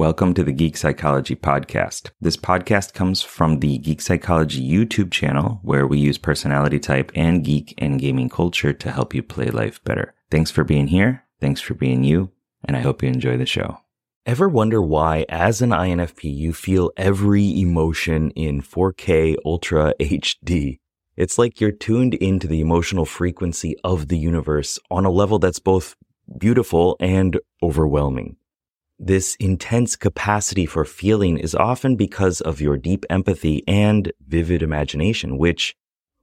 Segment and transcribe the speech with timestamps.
[0.00, 2.08] Welcome to the Geek Psychology Podcast.
[2.22, 7.44] This podcast comes from the Geek Psychology YouTube channel, where we use personality type and
[7.44, 10.14] geek and gaming culture to help you play life better.
[10.30, 11.24] Thanks for being here.
[11.38, 12.30] Thanks for being you.
[12.64, 13.76] And I hope you enjoy the show.
[14.24, 20.78] Ever wonder why, as an INFP, you feel every emotion in 4K Ultra HD?
[21.14, 25.58] It's like you're tuned into the emotional frequency of the universe on a level that's
[25.58, 25.94] both
[26.38, 28.36] beautiful and overwhelming.
[29.02, 35.38] This intense capacity for feeling is often because of your deep empathy and vivid imagination,
[35.38, 35.74] which,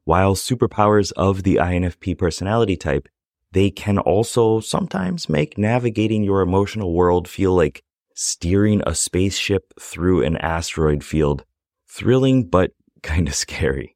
[0.03, 3.09] while superpowers of the INFP personality type,
[3.51, 7.81] they can also sometimes make navigating your emotional world feel like
[8.13, 11.45] steering a spaceship through an asteroid field.
[11.87, 13.95] Thrilling, but kind of scary.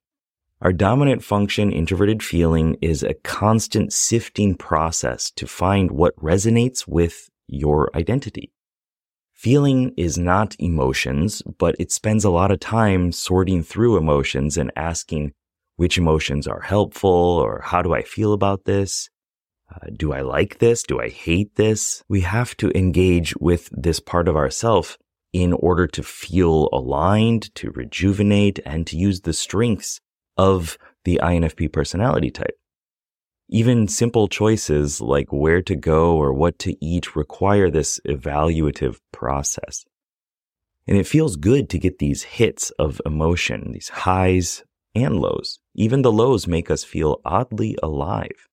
[0.59, 7.29] Our dominant function introverted feeling is a constant sifting process to find what resonates with
[7.45, 8.51] your identity.
[9.41, 14.71] Feeling is not emotions, but it spends a lot of time sorting through emotions and
[14.75, 15.31] asking
[15.77, 19.09] which emotions are helpful or how do I feel about this?
[19.67, 20.83] Uh, do I like this?
[20.83, 22.03] Do I hate this?
[22.07, 24.99] We have to engage with this part of ourself
[25.33, 29.99] in order to feel aligned, to rejuvenate, and to use the strengths
[30.37, 32.60] of the INFP personality type.
[33.53, 39.83] Even simple choices like where to go or what to eat require this evaluative process.
[40.87, 44.63] And it feels good to get these hits of emotion, these highs
[44.95, 45.59] and lows.
[45.75, 48.47] Even the lows make us feel oddly alive.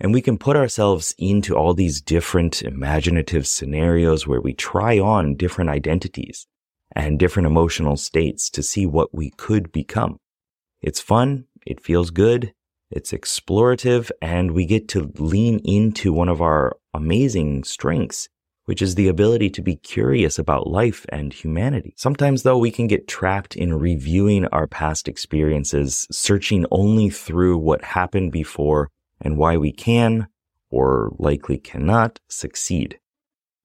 [0.00, 5.36] And we can put ourselves into all these different imaginative scenarios where we try on
[5.36, 6.48] different identities
[6.96, 10.18] and different emotional states to see what we could become.
[10.82, 11.44] It's fun.
[11.64, 12.54] It feels good.
[12.90, 18.28] It's explorative and we get to lean into one of our amazing strengths,
[18.64, 21.94] which is the ability to be curious about life and humanity.
[21.96, 27.84] Sometimes though, we can get trapped in reviewing our past experiences, searching only through what
[27.84, 28.90] happened before
[29.20, 30.26] and why we can
[30.68, 32.98] or likely cannot succeed.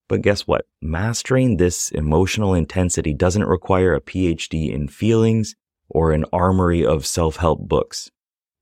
[0.08, 0.66] But guess what?
[0.84, 5.56] Mastering this emotional intensity doesn't require a PhD in feelings
[5.90, 8.12] or an armory of self-help books.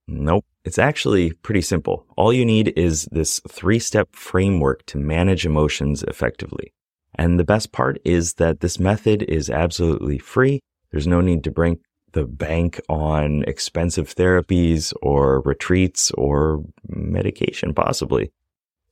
[0.07, 0.45] Nope.
[0.65, 2.05] It's actually pretty simple.
[2.17, 6.73] All you need is this three step framework to manage emotions effectively.
[7.15, 10.61] And the best part is that this method is absolutely free.
[10.91, 11.79] There's no need to bring
[12.13, 18.31] the bank on expensive therapies or retreats or medication, possibly.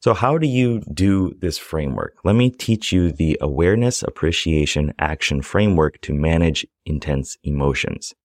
[0.01, 2.17] So how do you do this framework?
[2.23, 8.15] Let me teach you the awareness, appreciation, action framework to manage intense emotions.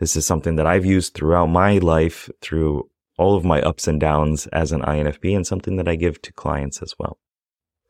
[0.00, 2.88] This is something that I've used throughout my life through
[3.18, 6.32] all of my ups and downs as an INFP and something that I give to
[6.32, 7.18] clients as well.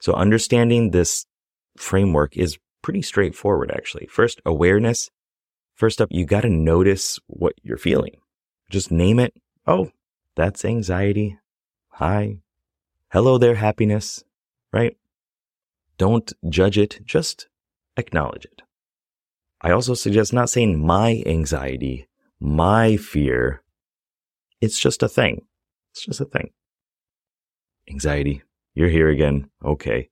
[0.01, 1.27] So understanding this
[1.77, 4.07] framework is pretty straightforward, actually.
[4.07, 5.09] First, awareness.
[5.75, 8.17] First up, you got to notice what you're feeling.
[8.71, 9.33] Just name it.
[9.65, 9.93] Oh,
[10.35, 11.39] that's anxiety.
[11.91, 12.39] Hi.
[13.13, 14.25] Hello there, happiness.
[14.73, 14.97] Right?
[15.97, 17.01] Don't judge it.
[17.05, 17.47] Just
[17.97, 18.63] acknowledge it.
[19.63, 22.09] I also suggest not saying my anxiety,
[22.41, 23.63] my fear.
[24.61, 25.43] It's just a thing.
[25.93, 26.51] It's just a thing.
[27.89, 28.43] Anxiety.
[28.75, 29.51] You're here again.
[29.65, 30.09] Okay.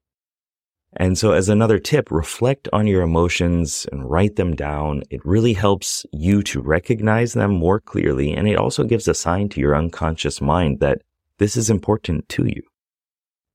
[0.96, 5.02] And so as another tip, reflect on your emotions and write them down.
[5.10, 8.32] It really helps you to recognize them more clearly.
[8.32, 11.02] And it also gives a sign to your unconscious mind that
[11.38, 12.62] this is important to you.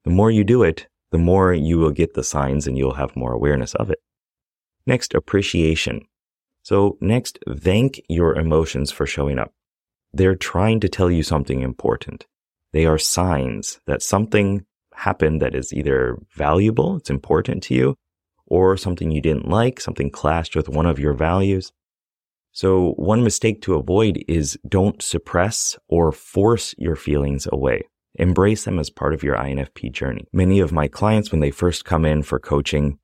[0.06, 3.16] The more you do it, the more you will get the signs and you'll have
[3.16, 4.00] more awareness of it.
[4.86, 6.02] Next, appreciation.
[6.62, 9.54] So next, thank your emotions for showing up.
[10.14, 12.26] They're trying to tell you something important.
[12.72, 17.96] They are signs that something happened that is either valuable, it's important to you,
[18.46, 21.72] or something you didn't like, something clashed with one of your values.
[22.52, 27.84] So one mistake to avoid is don't suppress or force your feelings away.
[28.16, 30.28] Embrace them as part of your INFP journey.
[30.32, 33.00] Many of my clients, when they first come in for coaching,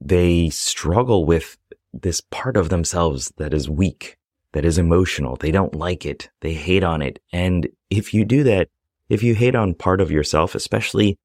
[0.00, 1.56] they struggle with
[1.92, 4.16] this part of themselves that is weak,
[4.52, 5.36] that is emotional.
[5.36, 6.30] They don't like it.
[6.40, 7.20] They hate on it.
[7.32, 8.68] And if you do that,
[9.08, 11.18] if you hate on part of yourself, especially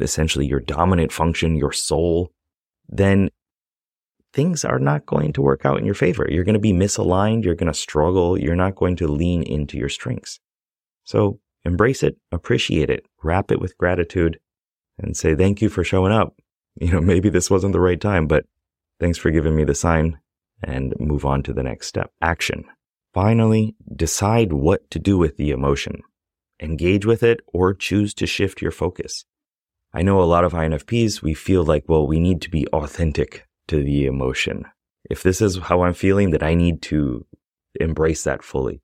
[0.00, 2.32] essentially your dominant function, your soul,
[2.88, 3.30] then
[4.32, 6.26] things are not going to work out in your favor.
[6.28, 7.44] You're going to be misaligned.
[7.44, 8.38] You're going to struggle.
[8.38, 10.40] You're not going to lean into your strengths.
[11.04, 14.40] So embrace it, appreciate it, wrap it with gratitude
[14.98, 16.34] and say, thank you for showing up
[16.76, 18.44] you know, maybe this wasn't the right time, but
[19.00, 20.18] thanks for giving me the sign
[20.62, 22.12] and move on to the next step.
[22.20, 22.64] Action.
[23.12, 26.02] Finally, decide what to do with the emotion.
[26.60, 29.24] Engage with it or choose to shift your focus.
[29.92, 33.46] I know a lot of INFPs, we feel like, well, we need to be authentic
[33.68, 34.64] to the emotion.
[35.08, 37.26] If this is how I'm feeling, that I need to
[37.78, 38.80] embrace that fully.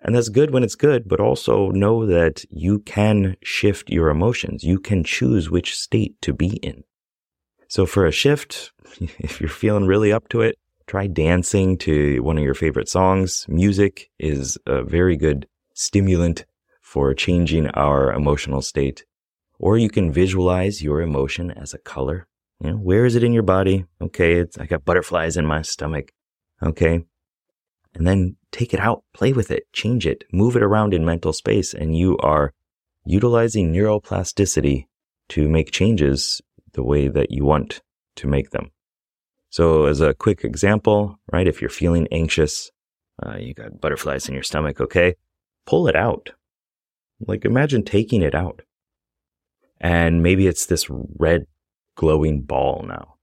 [0.00, 4.64] And that's good when it's good, but also know that you can shift your emotions.
[4.64, 6.82] You can choose which state to be in.
[7.72, 8.70] So for a shift,
[9.00, 13.46] if you're feeling really up to it, try dancing to one of your favorite songs.
[13.48, 16.44] Music is a very good stimulant
[16.82, 19.06] for changing our emotional state.
[19.58, 22.26] Or you can visualize your emotion as a color.
[22.60, 23.86] You know, where is it in your body?
[24.02, 26.12] Okay, it's, I got butterflies in my stomach.
[26.62, 27.00] Okay.
[27.94, 31.32] And then take it out, play with it, change it, move it around in mental
[31.32, 32.52] space, and you are
[33.06, 34.88] utilizing neuroplasticity
[35.30, 36.42] to make changes
[36.74, 37.80] the way that you want
[38.16, 38.70] to make them.
[39.50, 42.70] So as a quick example, right, if you're feeling anxious,
[43.24, 45.14] uh, you got butterflies in your stomach, okay,
[45.66, 46.30] pull it out.
[47.20, 48.62] Like imagine taking it out.
[49.80, 51.46] And maybe it's this red
[51.96, 53.14] glowing ball now.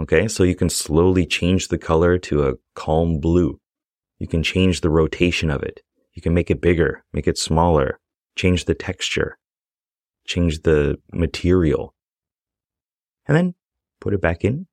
[0.00, 0.28] Okay.
[0.28, 3.60] So you can slowly change the color to a calm blue.
[4.18, 5.80] You can change the rotation of it.
[6.12, 8.00] You can make it bigger, make it smaller,
[8.36, 9.38] change the texture,
[10.26, 11.94] change the material,
[13.28, 13.54] and then
[14.00, 14.66] put it back in,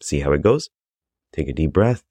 [0.00, 0.70] see how it goes.
[1.32, 2.04] Take a deep breath,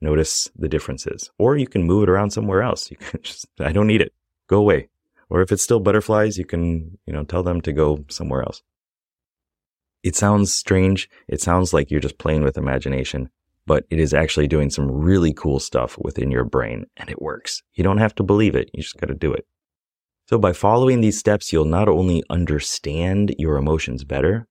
[0.00, 1.30] notice the differences.
[1.38, 2.90] Or you can move it around somewhere else.
[2.90, 4.12] You can just, I don't need it.
[4.48, 4.88] Go away.
[5.30, 8.62] Or if it's still butterflies, you can, you know, tell them to go somewhere else.
[10.02, 11.08] It sounds strange.
[11.28, 13.30] It sounds like you're just playing with imagination,
[13.66, 17.62] but it is actually doing some really cool stuff within your brain and it works.
[17.74, 18.68] You don't have to believe it.
[18.74, 19.46] You just got to do it.
[20.28, 24.48] So by following these steps, you'll not only understand your emotions better,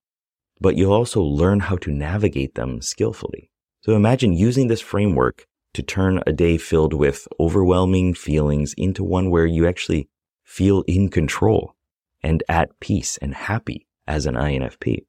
[0.62, 3.50] but you'll also learn how to navigate them skillfully.
[3.82, 9.32] So imagine using this framework to turn a day filled with overwhelming feelings into one
[9.32, 10.08] where you actually
[10.44, 11.76] feel in control
[12.22, 15.06] and at peace and happy as an INFP.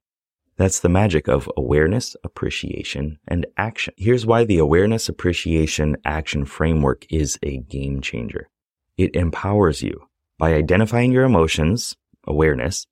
[0.56, 3.94] That's the magic of awareness, appreciation, and action.
[3.96, 8.48] Here's why the awareness, appreciation, action framework is a game changer.
[8.96, 10.08] It empowers you
[10.38, 11.96] by identifying your emotions,
[12.26, 12.86] awareness.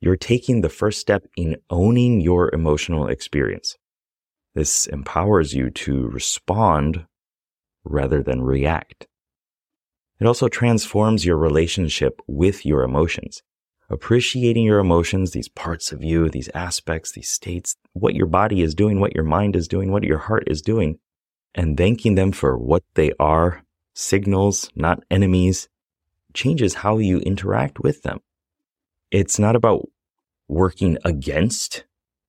[0.00, 3.76] You're taking the first step in owning your emotional experience.
[4.54, 7.06] This empowers you to respond
[7.84, 9.06] rather than react.
[10.20, 13.42] It also transforms your relationship with your emotions
[13.90, 18.74] appreciating your emotions, these parts of you, these aspects, these states, what your body is
[18.74, 20.98] doing, what your mind is doing, what your heart is doing,
[21.54, 23.64] and thanking them for what they are,
[23.94, 25.68] signals, not enemies,
[26.34, 28.20] changes how you interact with them.
[29.10, 29.88] It's not about
[30.48, 31.84] working against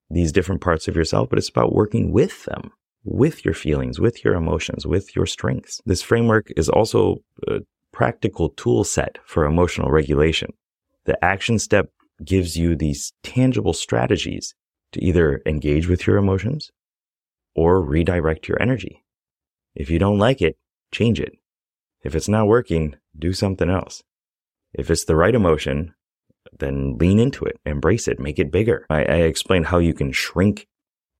[0.09, 2.71] these different parts of yourself, but it's about working with them,
[3.03, 5.81] with your feelings, with your emotions, with your strengths.
[5.85, 7.17] This framework is also
[7.47, 7.59] a
[7.91, 10.51] practical tool set for emotional regulation.
[11.05, 11.89] The action step
[12.23, 14.55] gives you these tangible strategies
[14.91, 16.71] to either engage with your emotions
[17.55, 19.03] or redirect your energy.
[19.75, 20.57] If you don't like it,
[20.91, 21.33] change it.
[22.03, 24.03] If it's not working, do something else.
[24.73, 25.93] If it's the right emotion,
[26.57, 28.85] then lean into it, embrace it, make it bigger.
[28.89, 30.67] I, I explained how you can shrink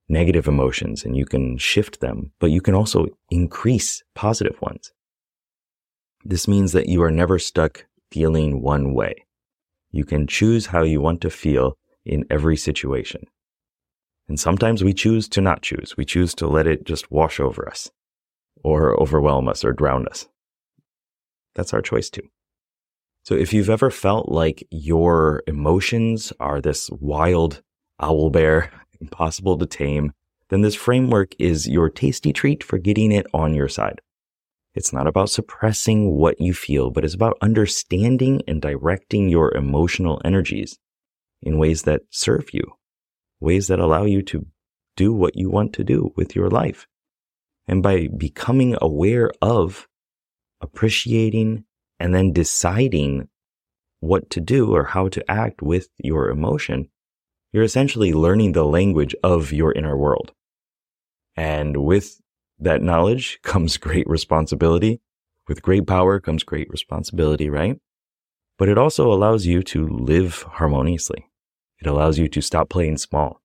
[0.08, 4.92] negative emotions and you can shift them, but you can also increase positive ones.
[6.26, 9.26] This means that you are never stuck feeling one way.
[9.92, 13.26] You can choose how you want to feel in every situation.
[14.28, 15.96] And sometimes we choose to not choose.
[15.98, 17.90] We choose to let it just wash over us
[18.64, 20.28] or overwhelm us or drown us.
[21.56, 22.30] That's our choice too.
[23.30, 27.62] So if you've ever felt like your emotions are this wild
[28.00, 30.14] owl bear, impossible to tame,
[30.50, 34.02] then this framework is your tasty treat for getting it on your side.
[34.74, 40.20] It's not about suppressing what you feel, but it's about understanding and directing your emotional
[40.26, 40.80] energies
[41.44, 42.64] in ways that serve you,
[43.40, 44.48] ways that allow you to
[44.96, 46.88] do what you want to do with your life.
[47.68, 49.88] And by becoming aware of,
[50.62, 51.66] appreciating,
[52.00, 53.28] and then deciding
[54.00, 56.90] what to do or how to act with your emotion,
[57.52, 60.32] you're essentially learning the language of your inner world.
[61.36, 62.22] And with
[62.60, 65.02] that knowledge comes great responsibility.
[65.48, 67.80] With great power comes great responsibility, right?
[68.58, 71.26] But it also allows you to live harmoniously.
[71.80, 73.42] It allows you to stop playing small.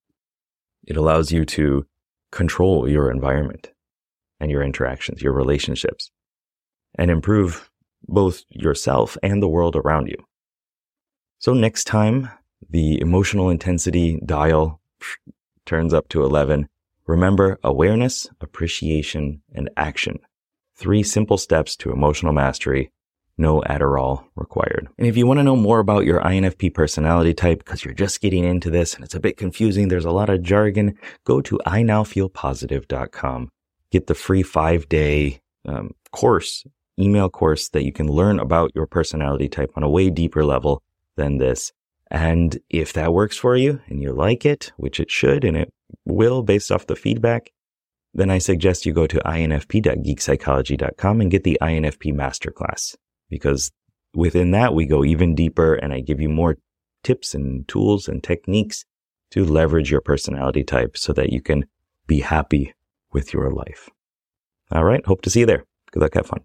[0.87, 1.87] It allows you to
[2.31, 3.73] control your environment
[4.41, 6.11] and your interactions, your relationships,
[6.97, 7.71] and improve
[8.09, 10.17] both yourself and the world around you.
[11.39, 12.31] So next time
[12.69, 14.81] the emotional intensity dial
[15.67, 16.69] turns up to 11,
[17.07, 20.21] Remember awareness, appreciation, and action.
[20.75, 22.91] Three simple steps to emotional mastery
[23.37, 24.89] No Adderall required.
[24.97, 28.21] And if you want to know more about your INFP personality type, because you're just
[28.21, 31.61] getting into this and it's a bit confusing, there's a lot of jargon, go to
[31.67, 33.51] inowfeelpositive.com.
[33.91, 36.65] Get the free five day um, course,
[36.99, 40.83] email course that you can learn about your personality type on a way deeper level
[41.17, 41.73] than this.
[42.11, 45.73] And if that works for you and you like it, which it should and it
[46.05, 47.51] will based off the feedback,
[48.13, 52.95] then I suggest you go to infp.geekpsychology.com and get the INFP masterclass
[53.29, 53.73] because
[54.15, 56.57] within that we go even deeper and I give you more
[57.03, 58.85] tips and tools and techniques
[59.33, 61.65] to leverage your personality type so that you can
[62.07, 62.73] be happy
[63.13, 63.91] with your life.
[64.71, 65.05] All right.
[65.05, 65.65] Hope to see you there.
[65.91, 66.15] Good luck.
[66.15, 66.45] Have fun.